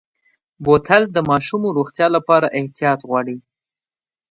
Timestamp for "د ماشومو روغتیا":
1.11-2.07